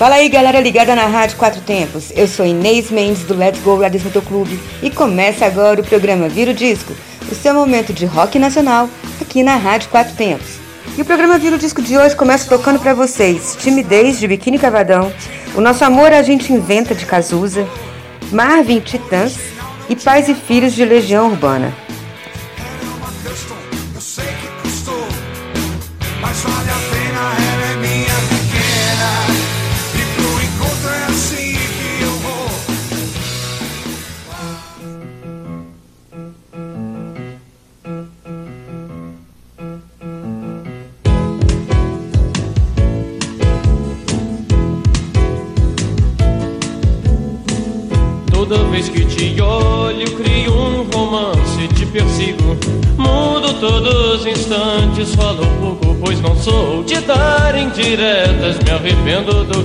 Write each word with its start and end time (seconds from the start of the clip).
Fala 0.00 0.14
aí, 0.14 0.30
galera 0.30 0.58
ligada 0.58 0.96
na 0.96 1.04
Rádio 1.04 1.36
Quatro 1.36 1.60
Tempos. 1.60 2.10
Eu 2.16 2.26
sou 2.26 2.46
Inês 2.46 2.90
Mendes 2.90 3.22
do 3.24 3.36
Let's 3.36 3.60
Go 3.60 3.78
Radis 3.78 4.02
Motoclube 4.02 4.58
e 4.82 4.88
começa 4.88 5.44
agora 5.44 5.78
o 5.78 5.84
programa 5.84 6.26
Vira 6.26 6.52
o 6.52 6.54
Disco, 6.54 6.94
o 7.30 7.34
seu 7.34 7.52
momento 7.52 7.92
de 7.92 8.06
rock 8.06 8.38
nacional 8.38 8.88
aqui 9.20 9.42
na 9.42 9.56
Rádio 9.56 9.90
Quatro 9.90 10.16
Tempos. 10.16 10.58
E 10.96 11.02
o 11.02 11.04
programa 11.04 11.38
Vira 11.38 11.56
o 11.56 11.58
Disco 11.58 11.82
de 11.82 11.98
hoje 11.98 12.16
começa 12.16 12.48
tocando 12.48 12.80
para 12.80 12.94
vocês 12.94 13.58
Timidez 13.60 14.18
de 14.18 14.26
Biquíni 14.26 14.58
Cavadão, 14.58 15.12
O 15.54 15.60
Nosso 15.60 15.84
Amor 15.84 16.14
a 16.14 16.22
Gente 16.22 16.50
Inventa 16.50 16.94
de 16.94 17.04
Cazuza, 17.04 17.68
Marvin 18.32 18.80
Titãs 18.80 19.36
e 19.86 19.94
Pais 19.94 20.30
e 20.30 20.34
Filhos 20.34 20.72
de 20.72 20.82
Legião 20.82 21.28
Urbana. 21.28 21.74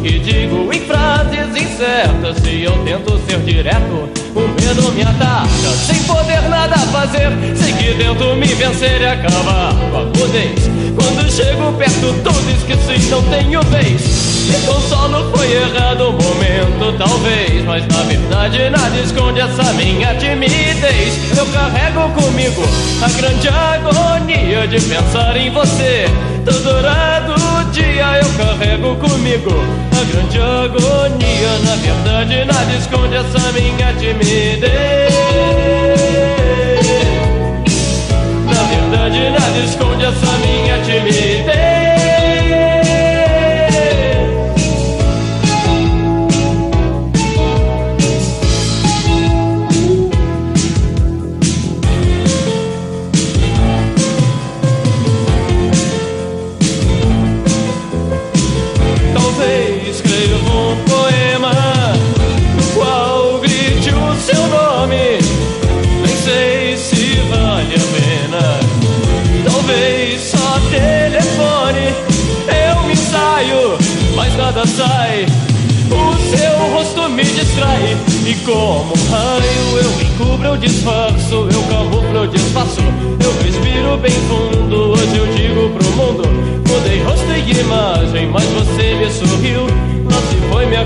Que 0.06 0.20
digo 0.20 0.72
em 0.72 0.82
frases 0.82 1.50
incertas. 1.60 2.38
Se 2.44 2.62
eu 2.62 2.74
tento 2.84 3.20
ser 3.28 3.40
direto, 3.40 4.08
o 4.36 4.40
medo 4.40 4.92
me 4.92 5.02
ataca. 5.02 5.48
Sem 5.88 6.04
poder 6.04 6.44
nada 6.48 6.78
fazer, 6.78 7.32
sei 7.56 7.74
que 7.74 7.96
tento 7.96 8.36
me 8.36 8.46
vencer 8.46 9.02
e 9.02 9.06
acabar 9.06 9.74
com 9.74 9.98
a 9.98 10.04
mudez. 10.04 10.70
Quando 10.96 11.32
chego 11.32 11.74
perto, 11.74 12.14
tudo 12.24 12.52
esqueci, 12.52 13.10
não 13.10 13.24
tenho 13.24 13.62
vez. 13.64 14.46
Então 14.48 14.80
solo 14.82 15.36
foi 15.36 15.52
errado 15.52 16.10
o 16.10 16.14
momento, 16.14 16.96
talvez. 17.00 17.66
Mas 17.66 17.88
na 17.88 18.04
verdade 18.04 18.70
nada 18.70 18.96
esconde 19.04 19.40
essa 19.40 19.74
minha 19.74 20.14
timidez. 20.16 21.36
Eu 21.36 21.48
carrego 21.48 22.10
comigo 22.12 22.62
a 23.02 23.10
grande 23.10 23.48
agonia 23.48 24.68
de 24.68 24.80
pensar 24.82 25.36
em 25.36 25.50
você. 25.50 26.06
Todo 26.46 26.64
dourado 26.64 27.35
dia 27.76 28.20
eu 28.22 28.30
carrego 28.38 28.96
comigo 28.96 29.52
a 29.92 30.04
grande 30.10 30.40
agonia. 30.40 31.60
Na 31.66 31.76
verdade 31.76 32.46
nada 32.46 32.74
esconde 32.74 33.16
essa 33.16 33.52
minha 33.52 33.94
timidez. 33.96 35.05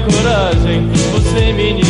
Coragem, 0.02 0.88
você 1.12 1.54
me 1.54 1.89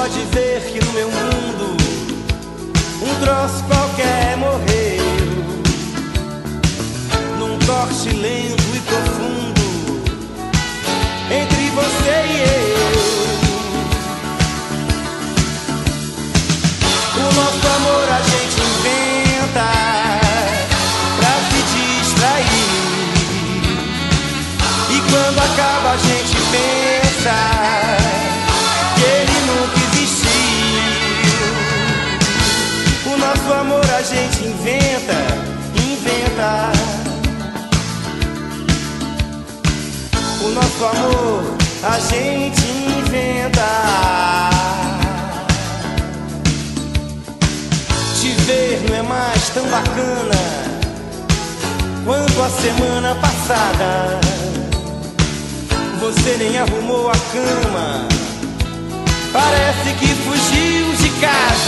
pode 0.00 0.20
ver 0.32 0.62
que 0.62 0.82
no 0.82 0.92
meu 0.92 1.10
mundo 1.10 1.76
um 3.02 3.14
troço 3.22 3.62
qualquer 3.64 4.34
morreu 4.38 5.04
num 7.38 7.58
corte 7.66 8.08
lento 8.08 8.62
e 8.74 8.80
profundo 8.80 9.60
entre 11.30 11.70
você 11.78 12.24
e 12.28 12.36
eu. 12.40 12.80
O 17.18 17.34
nosso 17.34 17.66
amor 17.76 18.08
a 18.08 18.22
gente 18.22 18.56
inventa 18.70 19.68
pra 21.18 21.32
se 21.50 21.60
distrair 21.74 22.70
e 24.88 24.98
quando 25.10 25.38
acaba 25.40 25.90
a 25.90 25.96
gente 25.98 26.36
pensa. 26.50 28.09
gente 34.10 34.44
inventa, 34.44 35.14
inventa. 35.76 36.72
O 40.42 40.48
nosso 40.50 40.84
amor 40.84 41.56
a 41.84 41.98
gente 42.00 42.62
inventa. 42.98 43.68
Te 48.20 48.32
ver 48.46 48.82
não 48.88 48.96
é 48.96 49.02
mais 49.02 49.48
tão 49.50 49.64
bacana 49.68 50.40
quanto 52.04 52.42
a 52.42 52.50
semana 52.50 53.14
passada. 53.14 54.18
Você 56.00 56.36
nem 56.36 56.58
arrumou 56.58 57.10
a 57.10 57.16
cama, 57.32 58.08
parece 59.32 59.94
que 60.00 60.08
fugiu 60.08 60.94
de 60.96 61.10
casa. 61.20 61.59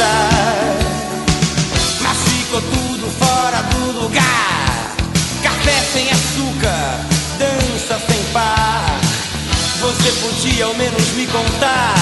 podia 10.43 10.65
ao 10.65 10.75
menos 10.75 11.09
me 11.13 11.25
contar 11.29 11.95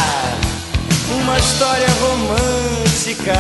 uma 1.21 1.39
história 1.39 1.87
romântica. 2.01 3.35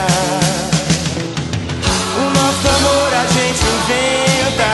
O 2.18 2.24
nosso 2.34 2.68
amor 2.68 3.14
a 3.14 3.26
gente 3.32 3.62
inventa 3.64 4.72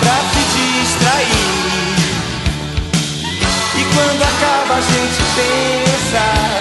pra 0.00 0.16
se 0.32 0.42
distrair. 0.56 1.60
E 3.76 3.84
quando 3.94 4.22
acaba 4.22 4.74
a 4.76 4.80
gente 4.80 5.20
pensa. 5.36 6.59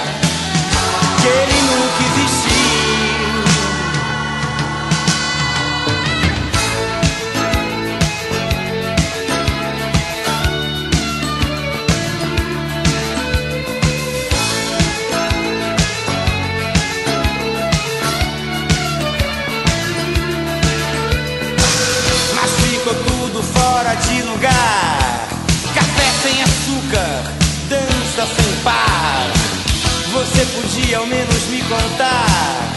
você 30.20 30.46
podia 30.48 30.98
ao 30.98 31.06
menos 31.08 31.46
me 31.46 31.62
contar 31.62 32.74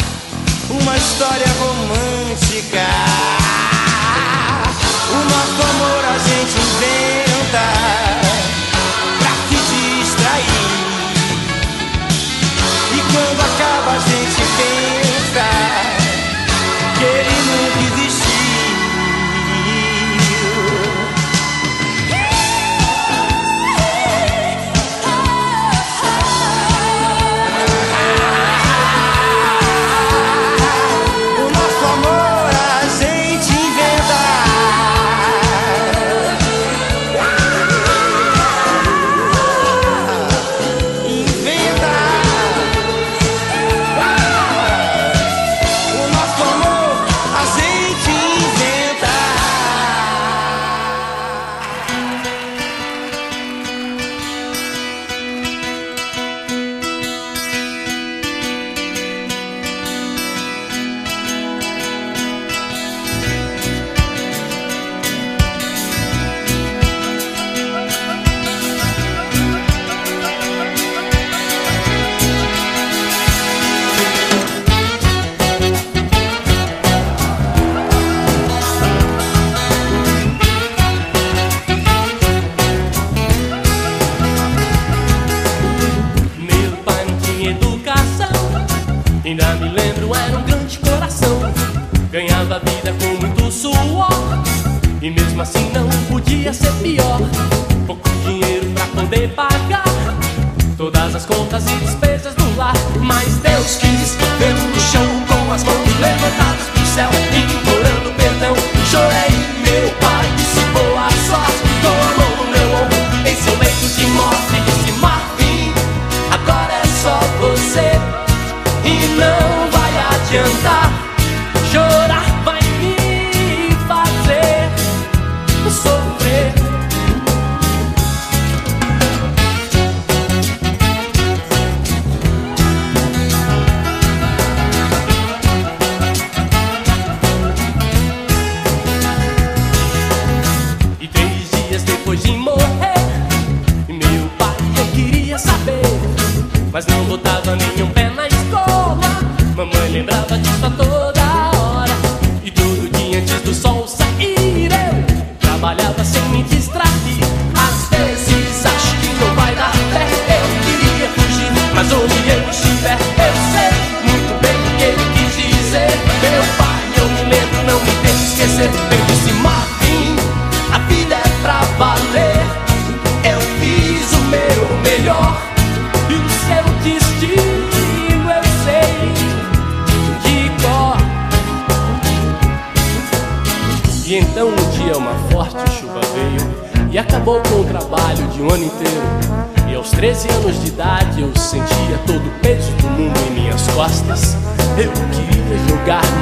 uma 0.71 0.97
história 0.97 1.47
romântica. 1.59 3.12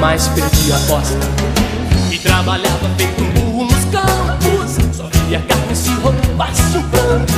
Mas 0.01 0.27
perdi 0.29 0.71
a 0.71 0.77
aposta. 0.77 1.15
E 2.11 2.17
trabalhava 2.17 2.89
feito 2.97 3.23
um 3.23 3.29
burro 3.33 3.65
nos 3.65 3.85
campos, 3.85 4.97
só 4.97 5.07
via 5.27 5.39
carne 5.41 5.75
se 5.75 5.91
roubasse 5.91 6.75
um 6.75 6.81
pranto. 6.89 7.33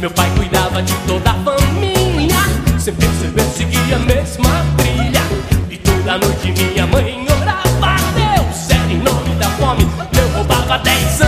Meu 0.00 0.10
pai 0.10 0.28
cuidava 0.36 0.82
de 0.82 0.94
toda 1.06 1.30
a 1.30 1.34
família, 1.34 2.34
sem 2.76 2.92
perceber 2.92 3.44
seguia 3.56 3.94
a 3.94 3.98
mesma 4.00 4.66
trilha. 4.78 5.22
E 5.70 5.76
toda 5.76 6.18
noite 6.18 6.50
minha 6.50 6.88
mãe 6.88 7.24
orava 7.40 7.94
a 7.94 7.96
Deus, 8.10 8.68
era 8.68 8.92
em 8.92 8.98
nome 8.98 9.36
da 9.36 9.48
fome, 9.50 9.88
eu 10.20 10.28
roubava 10.36 10.78
dez 10.78 11.20
anos. 11.20 11.27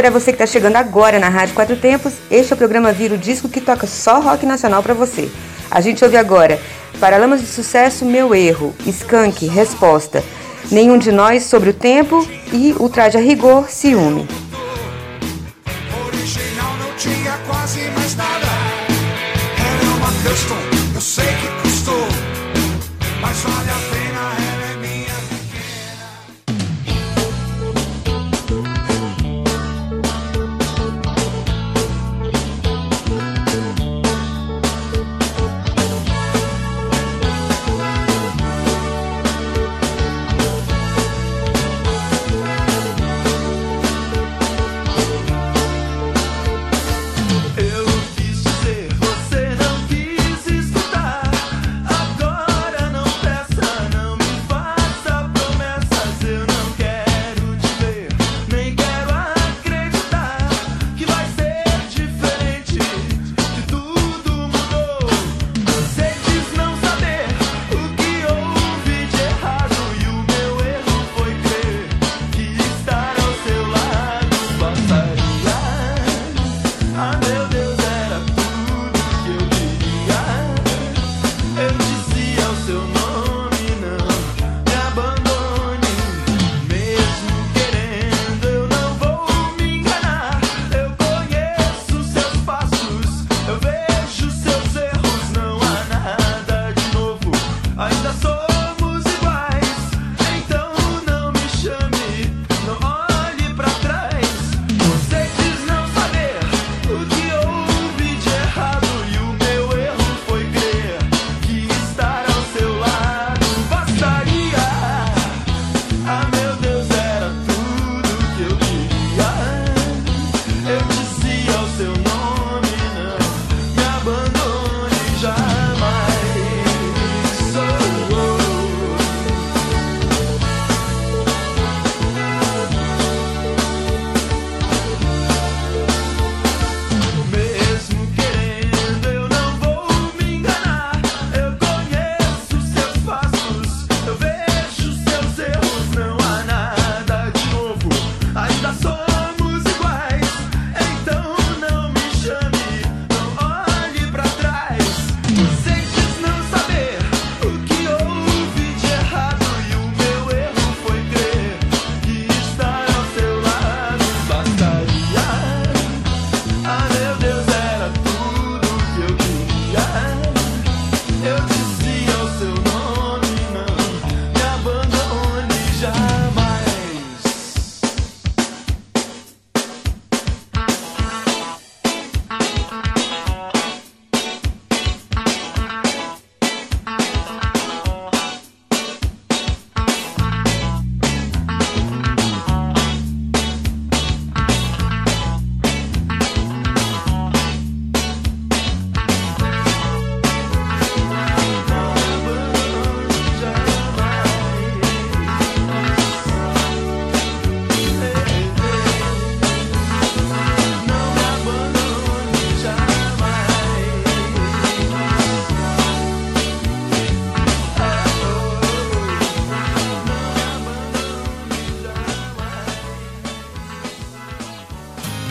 para 0.00 0.08
você 0.08 0.32
que 0.32 0.42
está 0.42 0.46
chegando 0.46 0.76
agora 0.76 1.18
na 1.18 1.28
Rádio 1.28 1.54
Quatro 1.54 1.76
Tempos, 1.76 2.14
este 2.30 2.50
é 2.50 2.54
o 2.54 2.56
programa 2.56 2.90
Vira 2.90 3.16
o 3.16 3.18
Disco 3.18 3.50
que 3.50 3.60
toca 3.60 3.86
só 3.86 4.18
rock 4.18 4.46
nacional 4.46 4.82
para 4.82 4.94
você. 4.94 5.30
A 5.70 5.82
gente 5.82 6.02
ouve 6.02 6.16
agora 6.16 6.58
Paralamas 6.98 7.42
de 7.42 7.46
Sucesso, 7.46 8.06
Meu 8.06 8.34
Erro, 8.34 8.74
Skank, 8.86 9.46
Resposta, 9.46 10.24
Nenhum 10.70 10.96
de 10.96 11.12
Nós 11.12 11.42
sobre 11.42 11.68
o 11.68 11.74
Tempo 11.74 12.26
e 12.50 12.74
o 12.78 12.88
Traje 12.88 13.18
a 13.18 13.20
Rigor, 13.20 13.68
Ciúme. 13.68 14.26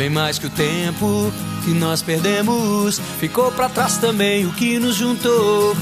Bem 0.09 0.15
mais 0.15 0.39
que 0.39 0.47
o 0.47 0.49
tempo 0.49 1.31
que 1.63 1.69
nós 1.69 2.01
perdemos, 2.01 2.99
ficou 3.19 3.51
para 3.51 3.69
trás 3.69 3.97
também 3.97 4.43
o 4.47 4.51
que 4.53 4.79
nos 4.79 4.95
juntou. 4.95 5.77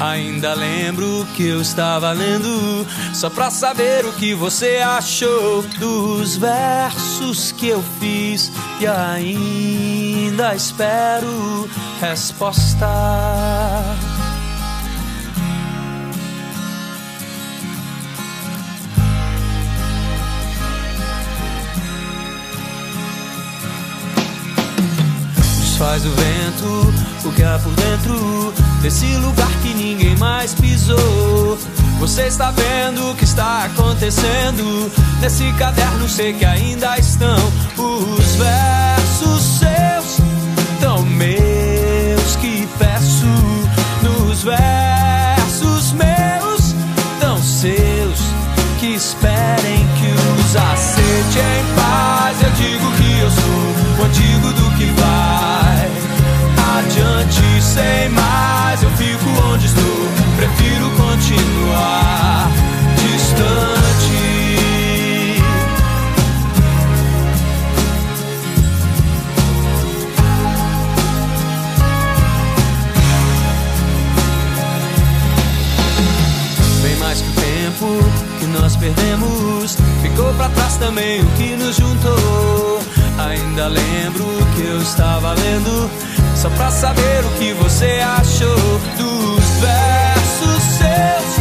Ainda 0.00 0.54
lembro 0.54 1.26
que 1.36 1.46
eu 1.46 1.60
estava 1.60 2.10
lendo 2.12 2.86
só 3.12 3.28
pra 3.28 3.50
saber 3.50 4.06
o 4.06 4.12
que 4.12 4.32
você 4.32 4.78
achou 4.78 5.60
dos 5.78 6.38
versos 6.38 7.52
que 7.52 7.68
eu 7.68 7.84
fiz 8.00 8.50
e 8.80 8.86
ainda 8.86 10.54
espero 10.54 11.68
resposta. 12.00 12.88
que 27.32 27.42
há 27.42 27.58
por 27.58 27.72
dentro 27.74 28.54
desse 28.80 29.06
lugar 29.16 29.50
que 29.62 29.74
ninguém 29.74 30.16
mais 30.16 30.54
pisou. 30.54 31.58
Você 31.98 32.26
está 32.26 32.50
vendo 32.52 33.10
o 33.10 33.14
que 33.14 33.24
está 33.24 33.64
acontecendo? 33.64 34.90
Nesse 35.20 35.52
caderno 35.54 36.08
sei 36.08 36.32
que 36.32 36.44
ainda 36.44 36.98
estão 36.98 37.36
os 37.76 38.34
versos 38.36 39.42
seus, 39.58 40.18
tão 40.80 41.02
meus 41.02 42.36
que 42.40 42.68
peço 42.78 43.26
nos 44.02 44.42
versos 44.42 45.92
meus, 45.92 46.74
tão 47.20 47.42
seus 47.42 48.20
que 48.78 48.94
esperem 48.94 49.86
que 49.98 50.40
os 50.40 50.56
aceite 50.56 51.38
em 51.38 51.74
paz. 51.74 52.42
Eu 52.42 52.50
digo 52.52 52.92
que 52.92 53.18
eu 53.20 53.30
sou 53.30 54.02
o 54.02 54.06
antigo 54.06 54.52
do 54.52 54.76
que 54.76 54.86
vai 55.00 55.17
adiante 56.98 57.62
sem 57.62 58.08
mais. 58.10 58.82
Eu 58.82 58.90
fico 58.90 59.28
onde 59.52 59.66
estou, 59.66 60.08
prefiro 60.36 60.90
continuar 60.90 62.50
distante. 62.96 63.78
Bem 76.82 76.96
mais 76.96 77.20
que 77.20 77.28
o 77.28 77.32
tempo 77.32 77.86
que 78.40 78.46
nós 78.46 78.76
perdemos, 78.76 79.76
ficou 80.02 80.32
pra 80.34 80.48
trás 80.50 80.76
também 80.76 81.20
o 81.20 81.26
que 81.32 81.56
nos 81.56 81.76
juntou. 81.76 82.80
Ainda 83.18 83.66
lembro 83.66 84.24
que 84.54 84.62
eu 84.62 84.80
estava 84.80 85.32
lendo, 85.32 85.90
só 86.38 86.48
pra 86.50 86.70
saber 86.70 87.24
o 87.24 87.30
que 87.30 87.52
você 87.54 88.00
achou 88.16 88.78
dos 88.96 89.44
versos 89.60 90.62
seus, 90.62 91.34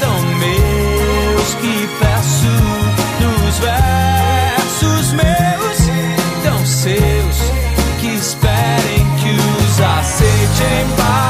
tão 0.00 0.18
meus 0.38 1.54
que 1.60 1.86
peço, 1.98 2.46
dos 3.20 3.58
versos 3.58 5.12
meus, 5.12 6.42
tão 6.42 6.64
seus 6.64 7.36
que 8.00 8.14
esperem 8.14 9.06
que 9.18 9.62
os 9.62 9.80
aceite 9.80 10.62
em 10.62 10.96
paz. 10.96 11.29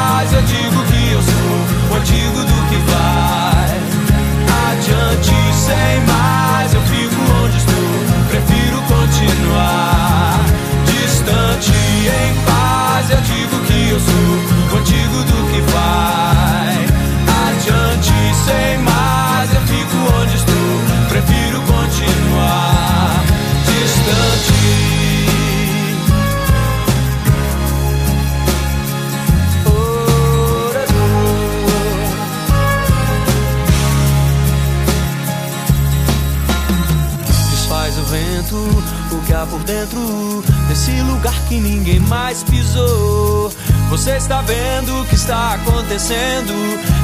O 39.12 39.20
que 39.26 39.32
há 39.32 39.46
por 39.46 39.62
dentro 39.64 40.42
desse 40.68 40.92
lugar 41.02 41.34
que 41.48 41.60
ninguém 41.60 42.00
mais 42.00 42.42
pisou. 42.42 43.52
Você 43.90 44.16
está 44.16 44.40
vendo 44.42 45.00
o 45.00 45.04
que 45.06 45.14
está 45.14 45.54
acontecendo 45.54 46.54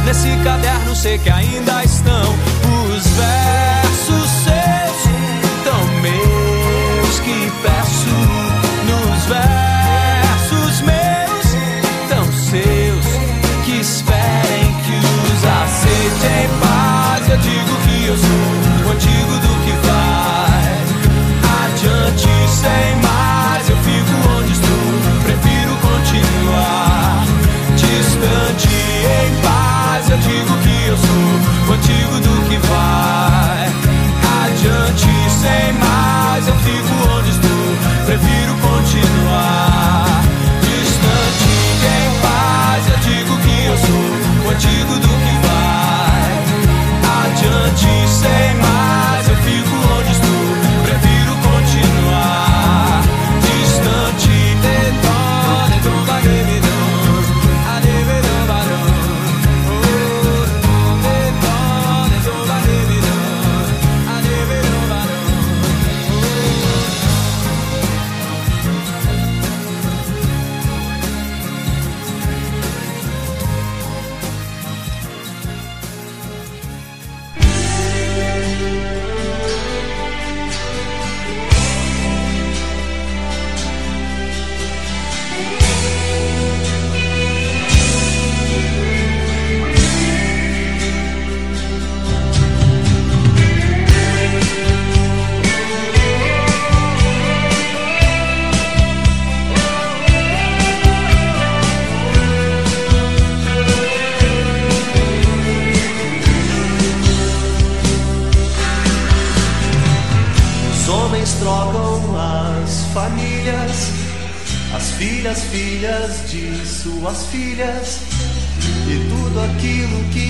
nesse 0.05 0.29
caderno? 0.44 0.94
Sei 0.94 1.18
que 1.18 1.31
ainda 1.31 1.85
estão 1.85 2.35
os 2.96 3.07
versos 3.07 4.31
seus, 4.44 4.75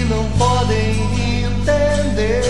não 0.08 0.24
podem 0.38 1.44
entender. 1.44 2.42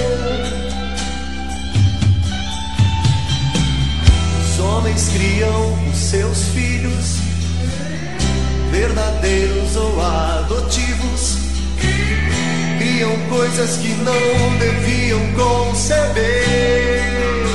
Os 4.40 4.60
homens 4.60 5.08
criam 5.08 5.90
os 5.90 5.96
seus 5.96 6.48
filhos, 6.48 7.16
verdadeiros 8.70 9.76
ou 9.76 10.02
adotivos, 10.02 11.38
criam 12.78 13.16
coisas 13.28 13.76
que 13.78 13.88
não 13.88 14.58
deviam 14.58 15.20
conceber. 15.34 17.45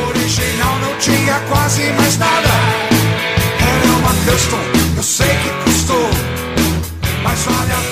Original 0.08 0.78
não 0.78 0.96
tinha 0.98 1.38
quase 1.48 1.82
mais 1.92 2.16
nada 2.16 2.48
Era 3.60 3.92
uma 3.98 4.14
custom, 4.24 4.56
eu 4.96 5.02
sei 5.02 5.26
que 5.26 5.50
custou 5.64 6.08
Mas 7.22 7.40
vale 7.40 7.72
a 7.72 7.76
pena, 7.76 7.91